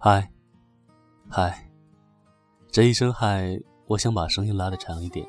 [0.00, 0.30] 嗨，
[1.28, 1.68] 嗨，
[2.70, 5.26] 这一声嗨，我想把声音拉的长一点，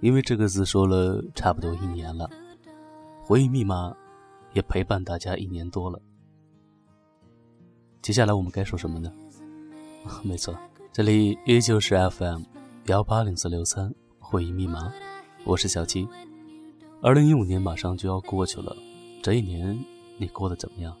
[0.00, 2.28] 因为这个字说了差不多一年了，
[3.22, 3.94] 回忆密码
[4.56, 6.00] 也陪伴大家一年多了。
[8.00, 9.12] 接下来我们该说什么呢？
[10.24, 10.56] 没错，
[10.90, 12.42] 这里依旧是 FM
[12.86, 14.90] 幺八零四六三会议密码，
[15.44, 16.08] 我是小七。
[17.02, 18.74] 二零一五年马上就要过去了，
[19.22, 19.78] 这一年
[20.16, 20.96] 你过得怎么样？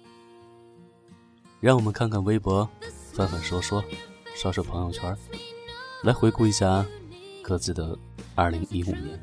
[1.58, 2.68] 让我们看看微博，
[3.14, 3.82] 翻翻说说，
[4.34, 5.16] 刷刷朋友圈，
[6.04, 6.84] 来回顾一下
[7.42, 7.98] 各自的
[8.36, 9.18] 2015年。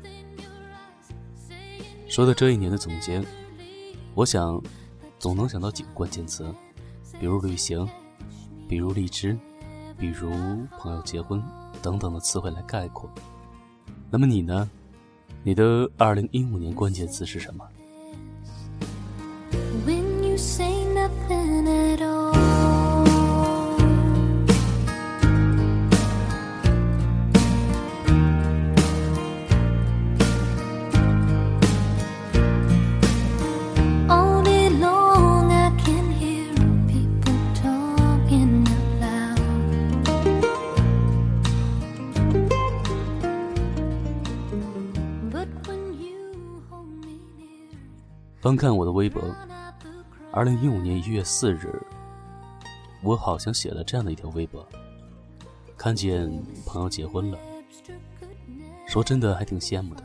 [2.08, 3.24] 说到这一年的总结，
[4.14, 4.62] 我想
[5.18, 6.46] 总能想到几个关键词，
[7.18, 7.88] 比如旅行，
[8.68, 9.36] 比如荔枝，
[9.98, 10.30] 比如
[10.78, 11.42] 朋友结婚
[11.82, 13.10] 等等的词汇来概括。
[14.10, 14.70] 那么你呢？
[15.42, 17.66] 你的二零一五年关键词是什么？
[48.44, 49.22] 翻看我的微博，
[50.30, 51.80] 二零一五年一月四日，
[53.02, 54.68] 我好像写了这样的一条微博：
[55.78, 56.30] 看见
[56.66, 57.38] 朋友结婚了，
[58.86, 60.04] 说真的还挺羡慕的。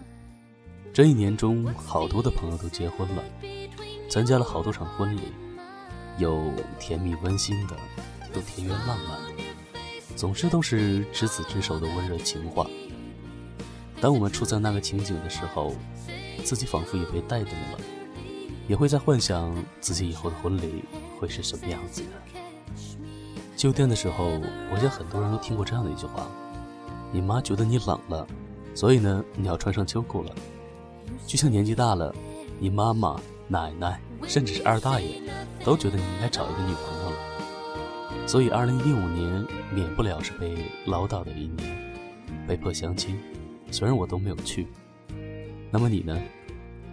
[0.93, 3.21] 这一年中，好多的朋友都结婚了，
[4.09, 5.23] 参加了好多场婚礼，
[6.17, 7.75] 有甜蜜温馨的，
[8.33, 9.43] 有田园浪漫的，
[10.15, 12.65] 总之都是执子之手的温热情话。
[13.99, 15.75] 当我们处在那个情景的时候，
[16.45, 17.79] 自己仿佛也被带动了。
[18.69, 20.83] 也会在幻想自己以后的婚礼
[21.19, 22.09] 会是什么样子的。
[23.57, 24.39] 秋天的时候，
[24.71, 26.27] 我想很多人都听过这样的一句话
[27.11, 28.27] ：“你妈觉得你冷了，
[28.75, 30.35] 所以呢，你要穿上秋裤了。”
[31.25, 32.13] 就像年纪大了，
[32.59, 35.19] 你妈妈、奶奶，甚至是二大爷，
[35.65, 38.27] 都觉得你应该找一个女朋友了。
[38.27, 41.91] 所以，二零一五年免不了是被唠叨的一年，
[42.47, 43.19] 被迫相亲。
[43.71, 44.67] 虽然我都没有去。
[45.71, 46.15] 那么你呢？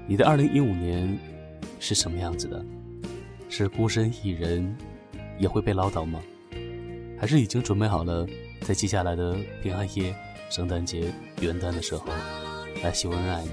[0.08, 1.35] 你的二零一五年？
[1.78, 2.64] 是什么样子的？
[3.48, 4.76] 是孤身一人，
[5.38, 6.20] 也会被唠叨吗？
[7.18, 8.26] 还是已经准备好了，
[8.62, 10.14] 在接下来的平安夜、
[10.50, 12.08] 圣诞节、元旦的时候
[12.82, 13.52] 来秀恩爱呢？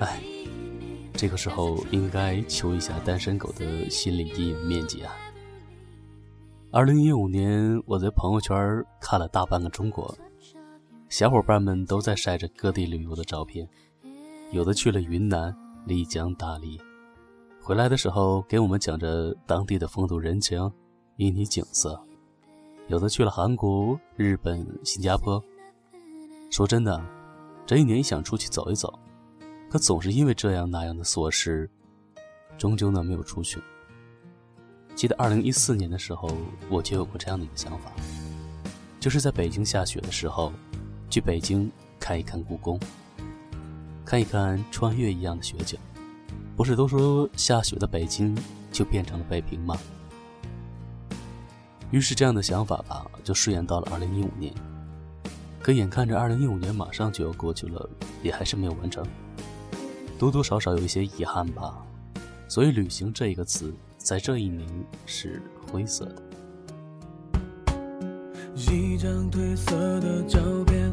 [0.00, 0.20] 哎，
[1.14, 5.16] 这个时候应该求一下单身狗的心理阴影面积啊！
[6.72, 8.56] 二零一五年，我在朋友圈
[9.00, 10.14] 看了大半个中国，
[11.08, 13.68] 小伙伴们都在晒着各地旅游的照片，
[14.50, 15.56] 有的去了云南。
[15.86, 16.80] 丽江、大理，
[17.60, 20.60] 回来的时候给我们讲着当地的风土人情、
[21.16, 22.00] 旖旎景色。
[22.88, 25.42] 有的去了韩国、日本、新加坡。
[26.50, 27.00] 说真的，
[27.64, 28.98] 这一年想出去走一走，
[29.70, 31.68] 可总是因为这样那样的琐事，
[32.58, 33.62] 终究呢没有出去。
[34.94, 36.28] 记得二零一四年的时候，
[36.68, 37.90] 我就有过这样的一个想法，
[38.98, 40.52] 就是在北京下雪的时候，
[41.08, 42.78] 去北京看一看故宫。
[44.10, 45.78] 看一看穿越一样的雪景，
[46.56, 48.36] 不是都说下雪的北京
[48.72, 49.78] 就变成了北平吗？
[51.92, 54.52] 于是这样的想法吧，就顺延到了二零一五年。
[55.60, 57.88] 可眼看着二零一五年马上就要过去了，
[58.20, 59.06] 也还是没有完成，
[60.18, 61.80] 多多少少有一些遗憾吧。
[62.48, 64.68] 所以“旅行”这一个词，在这一年
[65.06, 65.40] 是
[65.70, 66.22] 灰色的。
[68.56, 70.92] 一张褪色的照片，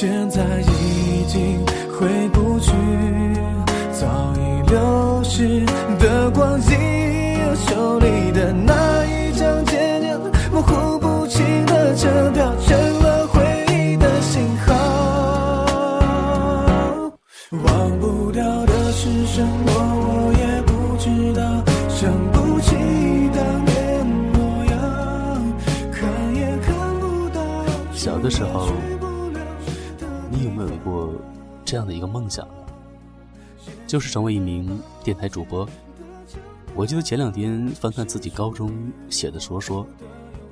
[0.00, 1.62] 现在已经
[1.92, 2.72] 回不去
[3.92, 5.62] 早已流逝
[5.98, 10.18] 的光阴手里的那一张渐渐
[10.50, 13.42] 模糊不清的车票成了回
[13.74, 14.72] 忆的信号
[17.62, 21.42] 忘不掉的是什么我也不知道
[21.90, 22.74] 想不起
[23.34, 25.54] 当年模样
[25.92, 27.42] 看也看不到
[27.92, 28.72] 小的时候
[30.32, 31.12] 你有没有过
[31.64, 32.54] 这样的一个梦想呢？
[33.84, 35.68] 就是成为一名电台主播。
[36.72, 38.72] 我记得前两天翻看自己高中
[39.08, 39.84] 写的说说，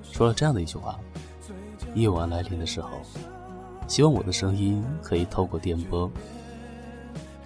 [0.02, 0.98] 说了这样的一句话：
[1.94, 2.90] 夜晚来临的时候，
[3.86, 6.10] 希望我的声音可以透过电波，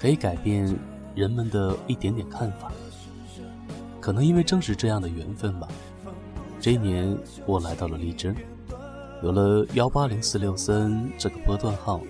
[0.00, 0.74] 可以改变
[1.14, 2.72] 人们的一点点看法。
[4.00, 5.68] 可能因为正是这样的缘分吧，
[6.58, 7.14] 这一年
[7.44, 8.34] 我来到了荔枝，
[9.22, 12.00] 有了幺八零四六三这个波段号，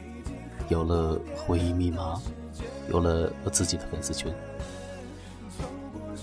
[0.73, 2.19] 有了回忆密码，
[2.91, 4.33] 有了我自己的粉丝群。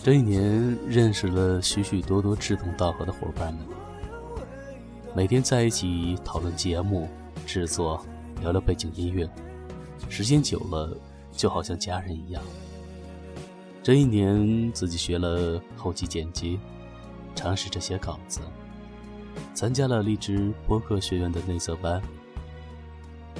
[0.04, 3.64] 这一年认识了许许多多志同道合的伙伴们，
[5.16, 7.08] 每天在一起讨论节目
[7.46, 8.04] 制作，
[8.42, 9.30] 聊聊背景音乐，
[10.10, 10.98] 时间久了
[11.32, 12.42] 就好像家人一样。
[13.84, 16.60] 这一年，自己学了后期剪辑，
[17.36, 18.40] 尝试着写稿子，
[19.54, 22.02] 参加了荔枝播客学院的内测班，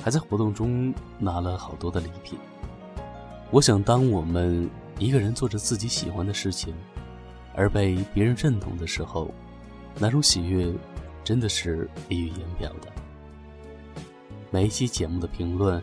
[0.02, 2.38] 还在活动中拿了好多的礼品。
[3.52, 6.74] 我想，当我们一个人做着自己喜欢的事情，
[7.56, 9.34] 而被别人认同的时候，
[9.98, 10.72] 那种喜悦
[11.24, 12.92] 真的是溢于言表的。
[14.52, 15.82] 每一期节目的评论、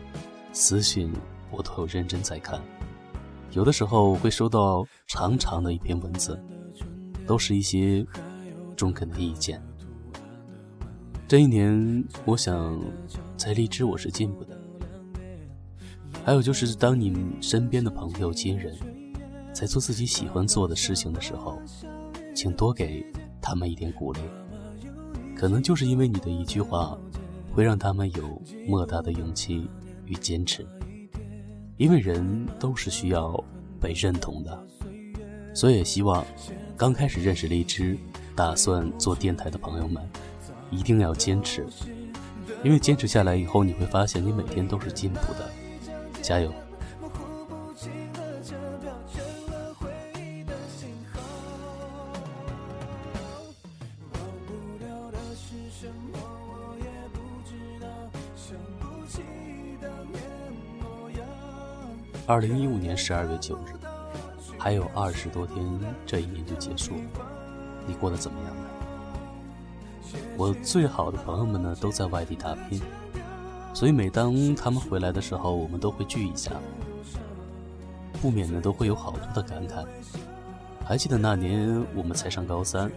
[0.51, 1.13] 私信，
[1.51, 2.61] 我都有认真在看。
[3.51, 6.41] 有的时候会收到长长的一篇文字，
[7.25, 8.05] 都是一些
[8.75, 9.61] 中肯的意见。
[11.27, 12.79] 这一年，我想
[13.35, 14.57] 在荔枝我是进步的。
[16.23, 18.73] 还有就是，当你身边的朋友、亲人
[19.51, 21.61] 在做自己喜欢做的事情的时候，
[22.33, 23.05] 请多给
[23.41, 24.21] 他们一点鼓励。
[25.35, 26.97] 可能就是因为你的一句话，
[27.51, 29.69] 会让他们有莫大的勇气
[30.05, 30.65] 与坚持。
[31.75, 33.43] 因为人都是需要
[33.81, 34.67] 被认同的，
[35.53, 36.25] 所以也希望
[36.77, 37.97] 刚开始认识荔枝、
[38.33, 40.01] 打算做电台的朋友们，
[40.69, 41.65] 一定要坚持。
[42.63, 45.49] 因为坚持下来以后，你会发现你每天都是进步的。
[46.21, 46.51] 加油！
[62.29, 63.71] 二零一五年十二月九日，
[64.57, 67.01] 还有二十多天，这一年就结束了。
[67.87, 68.46] 你过得怎么样？
[70.37, 72.79] 我最好的朋友们呢，都在外地打拼，
[73.73, 76.51] 所以每当他们回来的时候，我们都会聚一下，
[78.21, 79.83] 不免呢都会有好多的感慨。
[80.85, 82.91] 还记得那年我们才上高三，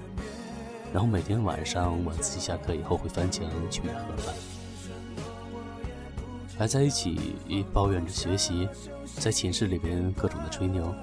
[0.93, 4.35] 然后每天晚上晚自习下课以后会翻墙去买盒饭。
[6.59, 7.35] 还在一起
[7.73, 8.69] 抱怨着学习，
[9.17, 10.95] 在寝室里边各种的吹牛。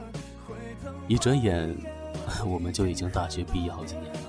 [1.08, 1.76] 一转眼，
[2.46, 4.20] 我们就已经大学毕业好几年了。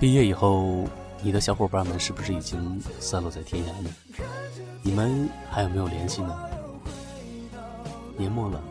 [0.00, 0.84] 毕业以后，
[1.20, 3.90] 你的小伙伴们是不是已经散落在天涯呢？
[4.80, 6.38] 你们还有没有联系呢？
[8.16, 8.62] 年末了，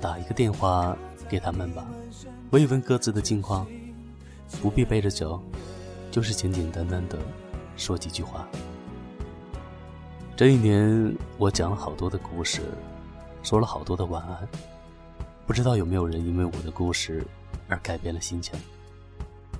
[0.00, 0.96] 打一个电话
[1.28, 1.86] 给他们吧，
[2.50, 3.64] 问问各自的近况，
[4.60, 5.40] 不必背着酒，
[6.10, 7.16] 就是简简单单的
[7.76, 8.44] 说几句话。
[10.34, 12.62] 这一年，我讲了好多的故事，
[13.40, 14.48] 说了好多的晚安。
[15.46, 17.24] 不知道有没有人因为我的故事
[17.68, 18.58] 而改变了心情，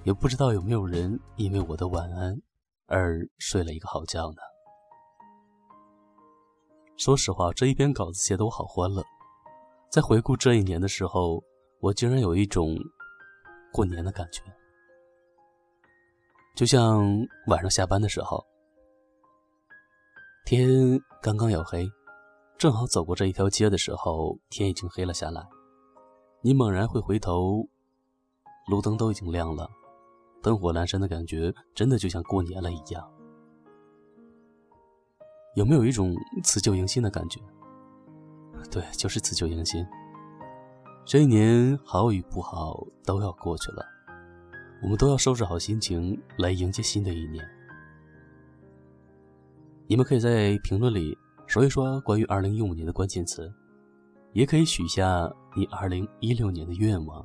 [0.06, 2.40] 也不知道有没有人因为我的晚安
[2.86, 4.36] 而睡了一个好觉呢。
[6.96, 9.02] 说实话，这一篇稿子写的我好欢乐。
[9.90, 11.42] 在回顾这一年的时候，
[11.80, 12.76] 我竟然有一种
[13.72, 14.42] 过年的感觉，
[16.54, 17.04] 就像
[17.48, 18.46] 晚上下班的时候。
[20.44, 20.70] 天
[21.20, 21.84] 刚刚要黑，
[22.56, 25.44] 正好走过这一条街的时候，天已经黑了下来。
[26.42, 27.66] 你猛然会回头，
[28.68, 29.68] 路灯都已经亮了，
[30.42, 33.08] 灯火阑珊的感觉，真的就像过年了一样。
[35.54, 36.14] 有没有一种
[36.44, 37.40] 辞旧迎新的感觉？
[38.70, 39.86] 对，就是辞旧迎新。
[41.04, 43.84] 这一年好与不好都要过去了，
[44.82, 47.48] 我们都要收拾好心情来迎接新的一年。
[49.86, 51.16] 你们可以在评论里
[51.46, 53.52] 说一说关于二零一五年的关键词，
[54.32, 57.24] 也可以许下你二零一六年的愿望。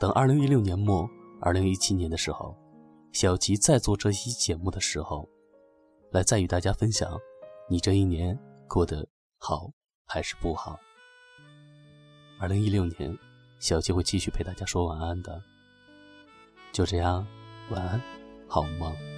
[0.00, 1.08] 等二零一六年末、
[1.46, 2.56] 二零一七年的时候，
[3.12, 5.28] 小吉在做这期节目的时候，
[6.10, 7.16] 来再与大家分享，
[7.70, 8.36] 你这一年
[8.66, 9.06] 过得
[9.38, 9.70] 好
[10.08, 10.76] 还是不好。
[12.40, 13.16] 二零一六年，
[13.60, 15.40] 小齐会继续陪大家说晚安的。
[16.72, 17.24] 就这样，
[17.70, 18.02] 晚安，
[18.48, 19.15] 好梦。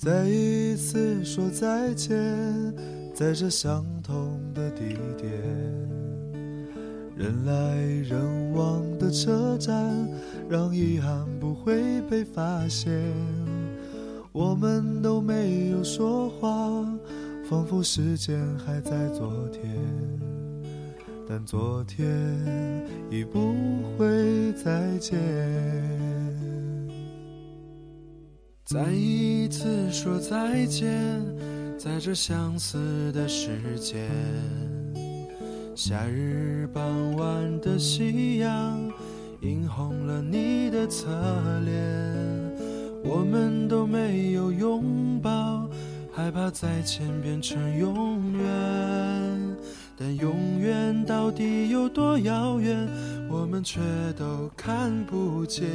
[0.00, 2.16] 再一次说再见，
[3.12, 5.30] 在这相同的地点，
[7.14, 7.76] 人来
[8.08, 9.94] 人往的车站，
[10.48, 12.90] 让遗憾不会被发现。
[14.32, 16.82] 我们都没有说话，
[17.44, 19.62] 仿佛时间还在昨天，
[21.28, 22.08] 但昨天
[23.10, 23.54] 已不
[23.98, 25.18] 会再见。
[28.72, 31.20] 再一次说再见，
[31.76, 34.08] 在这相似的时间。
[35.74, 38.80] 夏日傍晚的夕阳，
[39.40, 41.08] 映红了你的侧
[41.64, 41.74] 脸。
[43.02, 45.68] 我们都没有拥抱，
[46.12, 49.56] 害怕再见变成永远。
[49.98, 52.88] 但永远到底有多遥远，
[53.28, 53.80] 我们却
[54.16, 55.66] 都看不见。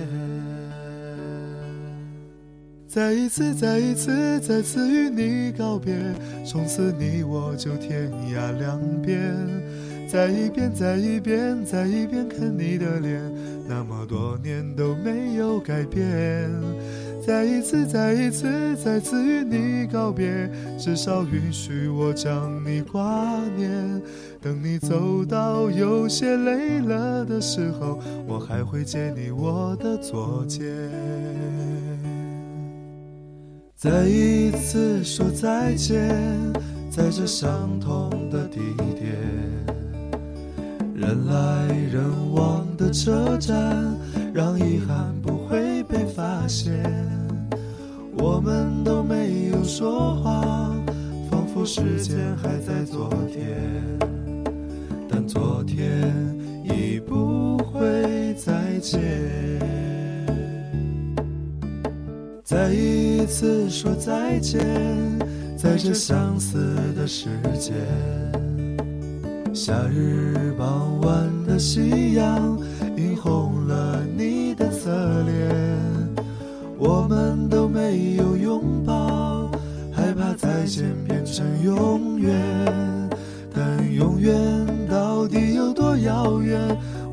[2.96, 5.94] 再一次，再一次，再次与你告别，
[6.46, 9.36] 从此你我就天涯两边。
[10.10, 13.22] 再一遍，再一遍，再一遍看你的脸，
[13.68, 16.50] 那么多年都没有改变。
[17.22, 18.48] 再一次，再一次，
[18.78, 20.50] 再次与你告别，
[20.80, 24.02] 至少允许我将你挂念。
[24.40, 30.64] 等你走到有些累了的时候，我还会借你我的左肩。
[33.86, 36.10] 再一次说再见，
[36.90, 38.60] 在这相同的地
[38.96, 39.16] 点，
[40.96, 43.96] 人来人往的车站，
[44.34, 46.84] 让遗憾不会被发现。
[48.18, 50.74] 我们都没有说话，
[51.30, 53.56] 仿佛时间还在昨天，
[55.08, 56.12] 但昨天
[56.64, 59.75] 已不会再见。
[62.56, 64.66] 再一次说再见，
[65.58, 67.28] 在这相似的时
[67.60, 67.76] 间。
[69.54, 72.58] 夏日傍晚的夕阳，
[72.96, 74.90] 映红了你的侧
[75.24, 75.54] 脸。
[76.78, 79.52] 我们都没有拥抱，
[79.92, 82.34] 害怕再见变成永远。
[83.54, 86.58] 但永远到底有多遥远，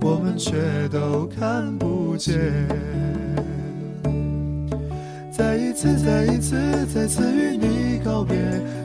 [0.03, 2.41] 我们却都看不见。
[5.83, 8.37] 一次，再一次，再次与你告别，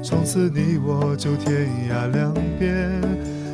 [0.01, 3.00] 从此你我就天涯两边。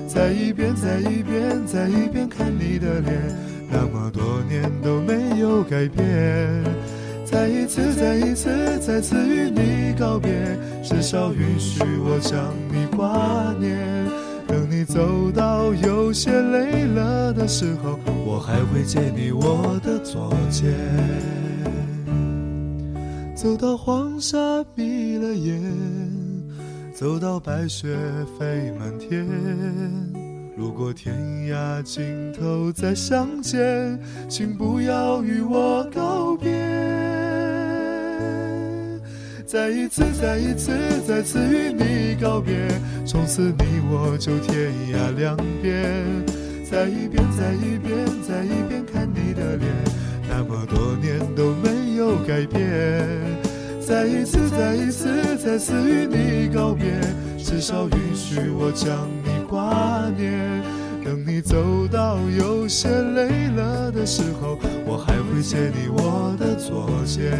[0.08, 3.36] 再一遍，再一遍，再一遍看你的脸，
[3.70, 6.64] 那么多年都没有改变。
[7.26, 10.32] 再一次，再一次，再次与你告别，
[10.82, 13.78] 至少允许我将你挂念。
[14.48, 21.43] 等你走到有些累了的时候，我还会借你我的左肩。
[23.44, 25.62] 走到黄沙闭了眼，
[26.96, 27.94] 走到白雪
[28.40, 29.28] 飞满天。
[30.56, 31.14] 如果天
[31.52, 36.54] 涯尽头再相见，请不要与我告别。
[39.46, 40.72] 再一次，再一次，
[41.06, 42.56] 再次与你告别，
[43.06, 45.84] 从此你我就天涯两边。
[46.64, 49.70] 再一遍，再一遍，再一遍看你的脸，
[50.30, 51.83] 那么多年都没。
[52.03, 53.07] 有改变，
[53.79, 55.07] 再一次，再一次，
[55.38, 56.86] 再次与你告别，
[57.38, 60.62] 至少允许我将你挂念。
[61.05, 67.31] 等你走到有些累了的时候，我还会借你我的左肩。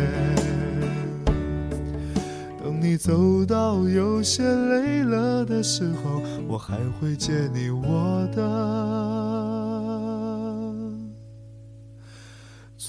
[2.63, 9.23] 等你走到有些累了的时候，我还会借你我的。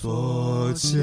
[0.04, 1.00] 所见。